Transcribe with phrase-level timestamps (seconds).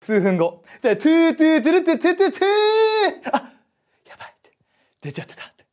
[0.00, 0.64] 数分後。
[0.82, 3.52] で、トゥートゥートゥルトゥトゥトゥトゥーあ
[4.06, 4.52] やばいって。
[5.00, 5.66] 出ちゃってたって。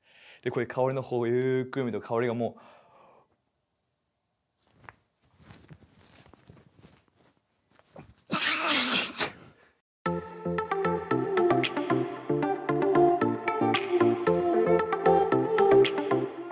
[0.43, 2.62] で、これ香りの方をゆっくり見ると香りがもう、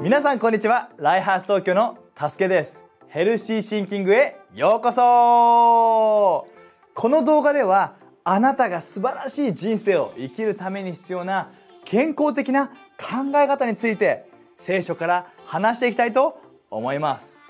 [0.01, 6.47] 皆さんこんにちはライフハウス東京のたすけですヘルシーシンキングへようこそ
[6.93, 11.49] この動画ではあなたが素晴らしい人生を生きるために必要な
[11.85, 17.41] 健康的な考え方について聖書から話していきたいと思います。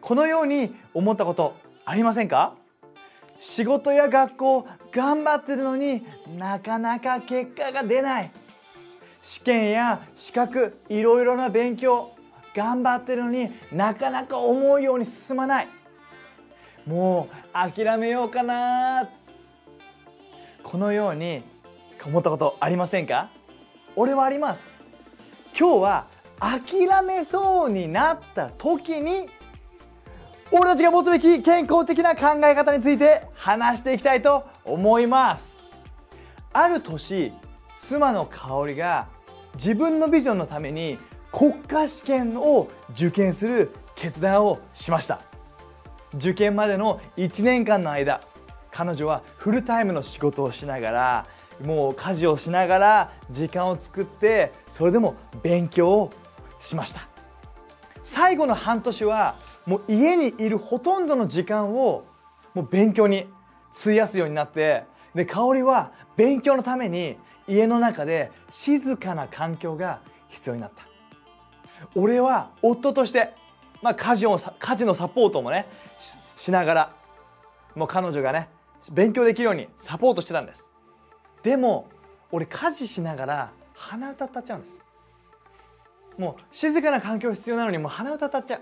[0.00, 1.54] このように思ったこと
[1.84, 2.54] ありませんか？
[3.38, 6.06] 仕事や学校頑張ってるのに
[6.38, 8.30] なかなか結果が出ない。
[9.22, 12.12] 試験や資格いろいろな勉強
[12.54, 15.68] 頑張ってるのになかなか思うように進まない。
[16.86, 19.08] もう諦めようかな。
[20.62, 21.42] このように
[22.04, 23.28] 思ったことありませんか？
[23.96, 24.74] 俺はあります。
[25.58, 26.06] 今日は
[26.38, 29.28] 諦めそうになった時に
[30.50, 35.66] 俺たちが持つべき健康的な考え方について話していきたいと思います。
[36.52, 37.32] ある年
[37.76, 39.08] 妻の香りが
[39.54, 40.98] 自分のビジョンのために
[41.32, 45.20] 国家試験を受験する決断をしました。
[46.14, 48.20] 受験までの1年間の間
[48.70, 51.26] 彼女はフルタイムの仕事をしながら
[51.64, 56.10] もう家事をしながら時間を作ってそれでも勉強を
[56.58, 57.08] しました。
[58.02, 59.34] 最後の半年は
[59.66, 62.04] もう家にいるほとんどの時間を
[62.54, 63.26] もう勉強に
[63.78, 67.16] 費やすようになってで香りは勉強のために
[67.46, 70.84] 家の中で静かな環境が必要になった。
[71.94, 73.34] 俺は夫として、
[73.82, 75.66] まあ、家事を家事のサポートもね
[76.36, 76.92] しながら
[77.74, 78.48] もう彼女がね
[78.92, 80.70] 勉強できるようにサポートしてたんです。
[81.42, 81.88] でも
[82.32, 84.78] 俺家事しながら鼻歌歌っちゃうんです。
[86.18, 88.60] もう静かな環境必要なのにもう鼻歌歌っちゃう。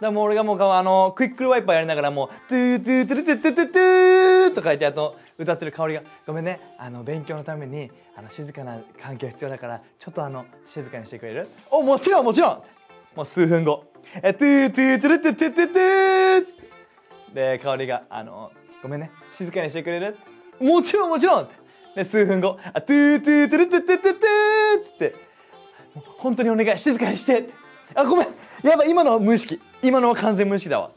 [0.00, 6.60] だもう俺がもうあのクイックルワイパーやりながらもう「トゥートゥートゥルトゥトゥトゥトゥ」とか言ってあと歌ってる香りが「ごめんね。
[6.78, 12.62] あの勉強のためにあの静かな環境必要だからちょっとあの静かにしてくれる?」おもちろんもちろん。
[13.14, 13.84] もう数分後
[14.22, 16.66] 「えトゥートゥートゥルトゥトゥトゥトゥ」つって。
[17.34, 18.50] で香りがあの
[18.82, 19.10] 「ごめんね。
[19.32, 20.16] 静かにしてくれる?」
[20.60, 21.42] もちろんもちろん。
[21.44, 21.54] って
[21.96, 25.14] で数分後「あトゥートゥートゥルトゥトゥトゥトゥ」つって
[26.18, 27.52] 「本当にお願い静かにして」って
[27.94, 28.28] 「あごめん。
[28.62, 29.60] やばい今のは無意識。
[29.82, 30.90] 今のは完全無意識だわ」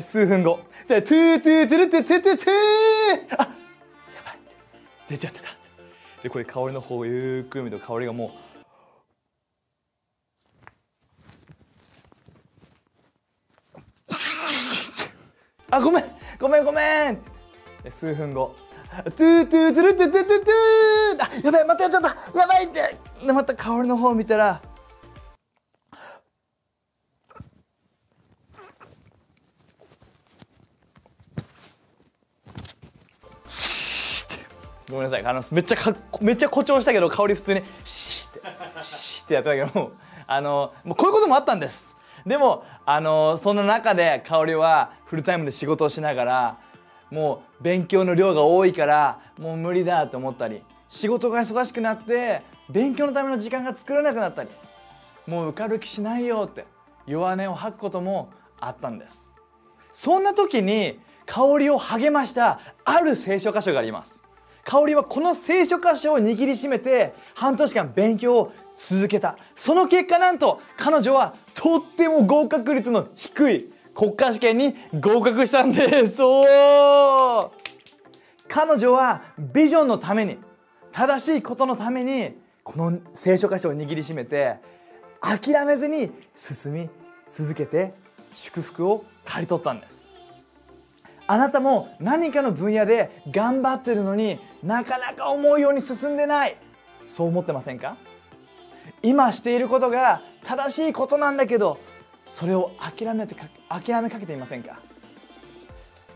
[0.00, 0.60] 数分後。
[0.88, 2.50] でトゥートゥートゥルトゥトゥトゥトゥ
[3.38, 3.46] あや
[4.24, 4.38] ばい。
[5.08, 5.48] 出ちゃってた。
[6.22, 8.30] でこれ香りの方をゆっくり見ると香りがもう
[15.70, 16.04] あごめん
[16.38, 17.18] ごめんごめん。
[17.84, 18.56] で数分後。
[18.88, 20.50] トゥートゥートゥルトゥトゥトゥトゥ
[21.20, 22.08] あやばいまたやっちゃった。
[22.38, 22.96] やばいって。
[23.26, 24.62] でまた香りの方を見たら。
[34.88, 35.26] ごめんなさい。
[35.26, 37.62] あのめっちゃかめっちゃ誇張したけど香り普通に。
[37.84, 38.82] シーって。
[38.82, 39.92] シーってやったけども
[40.26, 41.97] あのもうこういうこともあったんです。
[42.28, 46.58] でもあのその中で香りはフルタイムで仕事をしながら
[47.10, 54.50] もう勉強の量が多いからもう無理だと思ったり仕事が忙しくなって勉強のための時間が作れなくなったり
[55.26, 56.66] もう受かる気しないよって
[57.06, 59.30] 弱音を吐くこともあったんです。
[59.92, 64.22] そんな時に香りを励ましたある聖書箇所があります。
[64.64, 69.36] 香りはこの聖書箇所を握りしめて半年間勉強を続けた。
[69.56, 76.42] その結果なんと彼女はとっても合格率の低い国家試験に合格したんですそ
[77.42, 77.50] う
[78.48, 80.38] 彼女はビジョンのために
[80.92, 84.58] 正しいことのためにこの聖書箇所を握りしめて
[85.20, 86.88] 諦めずに進み
[87.28, 87.92] 続けて
[88.30, 90.10] 祝福を刈り取ったんです。
[91.26, 96.56] あなたも何かの分野で頑張ってるのになかなか思うように進んでない。
[97.08, 97.96] そう思ってませんか？
[99.02, 101.78] 今していることが正しいことなんだけど
[102.32, 103.34] それを諦めて
[103.68, 104.78] 諦めかけていませんか？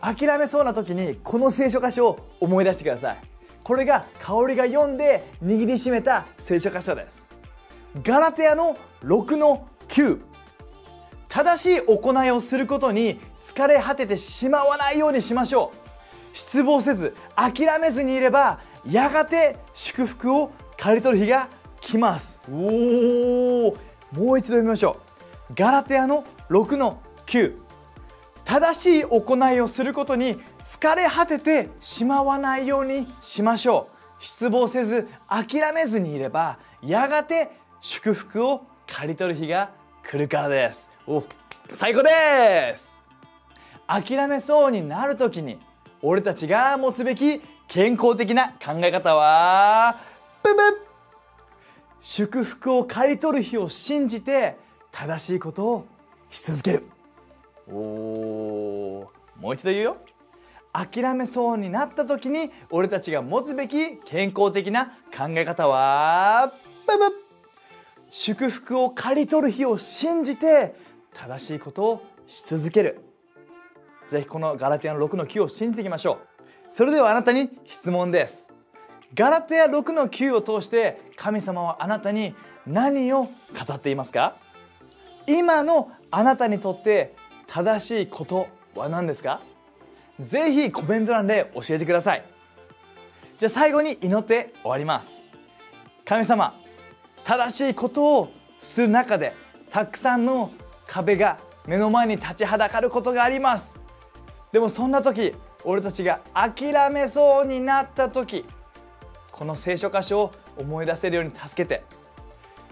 [0.01, 3.17] 諦めそうな時にこの聖書箇所を思い出してください。
[3.63, 7.29] これが香りが読んで握りしめた聖書箇所です。
[8.03, 10.19] ガラテヤの6の9
[11.29, 16.37] 正しい行いをすることに疲れ果ててしまわないようにしましょう。
[16.37, 21.47] 失望せず諦めずにいればやがて祝福を刈り取る日が
[21.93, 22.39] 来ます。
[22.51, 23.77] おお
[24.13, 24.99] もう一度読みましょ
[25.49, 25.53] う。
[25.55, 27.53] ガラテヤの6の9
[28.45, 34.23] 正しい行いをすることに疲れ果ててしまわないようにしましょう。
[34.23, 37.51] 失望せず諦めずにいればやがて
[37.81, 39.71] 祝福を刈り取る日が
[40.03, 40.89] 来るからです。
[41.05, 41.23] お
[41.71, 42.99] 最高です。
[43.85, 45.59] 諦めそうになる時に
[46.01, 49.97] 俺たちが持つべき健康的な考え方は
[50.41, 50.82] ブブ
[52.03, 54.57] 祝福を刈り取る日を信じて
[54.91, 55.87] 正しいことを
[56.29, 56.83] し続ける。
[57.67, 59.07] お
[59.39, 59.97] もう一度言うよ。
[60.73, 66.53] 諦めそうになった時に俺たちが持つべき健康的な考え方は
[66.87, 67.05] ブブ
[68.11, 70.75] 祝福を刈り取る日を信じて
[71.13, 72.99] 正しいことをし続ける。
[74.09, 76.43] ぜひこのガラテヤの6の9を信じていきましょう。
[76.69, 78.52] それではあなたに質問です。
[79.15, 82.33] ガラテヤ6の9を通して神様はあなたに
[82.65, 83.29] 何を語
[83.73, 84.35] っていますか？
[85.27, 87.15] 今のあなたにとって
[87.47, 89.41] 正しいことは何ですか？
[90.19, 92.25] ぜひコメント欄で教えてください。
[93.37, 95.21] じゃあ最後に祈って終わります。
[96.05, 96.59] 神様
[97.23, 99.33] 正しいことをする中で
[99.69, 100.51] たくさんの
[100.87, 101.37] 壁が
[101.67, 103.79] 目の前に立ちはだかることがあります。
[104.51, 108.45] でもそんな時俺たちが諦めそうになった時
[109.33, 111.83] この聖書箇所を思い出せるように助けて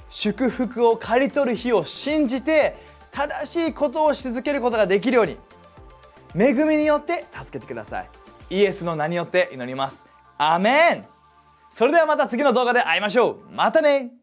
[0.10, 2.78] 祝福を刈り取る日を信じて
[3.12, 5.38] 正しいことをし続けることができるように
[6.36, 8.10] 恵みによって助けてください。
[8.50, 10.06] イエスの名によって祈ります。
[10.38, 11.06] アメン。
[11.74, 13.52] それではまた次の動画で会いましょう。
[13.52, 14.21] またね。